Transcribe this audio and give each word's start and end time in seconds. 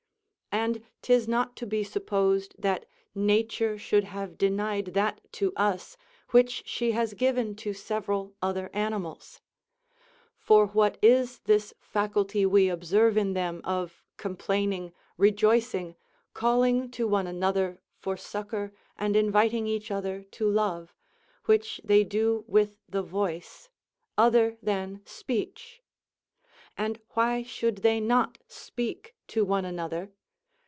And 0.53 0.83
'tis 1.01 1.29
not 1.29 1.55
to 1.55 1.65
be 1.65 1.81
supposed 1.81 2.55
that 2.59 2.85
nature 3.15 3.77
should 3.77 4.03
have 4.03 4.37
denied 4.37 4.87
that 4.87 5.21
to 5.33 5.53
us 5.55 5.95
which 6.31 6.63
she 6.67 6.91
has 6.91 7.13
given 7.13 7.55
to 7.55 7.71
several 7.73 8.35
other 8.41 8.69
animals: 8.73 9.39
for 10.37 10.67
what 10.67 10.97
is 11.01 11.39
this 11.45 11.73
faculty 11.79 12.45
we 12.45 12.67
observe 12.67 13.15
in 13.15 13.31
them, 13.31 13.61
of 13.63 14.03
complaining, 14.17 14.91
rejoicing, 15.15 15.95
calling 16.33 16.91
to 16.91 17.07
one 17.07 17.27
another 17.27 17.79
for 17.97 18.17
succour, 18.17 18.73
and 18.97 19.15
inviting 19.15 19.67
each 19.67 19.89
other 19.89 20.23
to 20.31 20.45
love, 20.51 20.93
which 21.45 21.79
they 21.81 22.03
do 22.03 22.43
with 22.45 22.77
the 22.89 23.01
voice, 23.01 23.69
other 24.17 24.57
than 24.61 25.01
speech? 25.05 25.81
And 26.77 26.99
why 27.11 27.41
should 27.41 27.77
they 27.77 28.01
not 28.01 28.37
speak 28.49 29.15
to 29.29 29.45
one 29.45 29.63
another? 29.63 30.11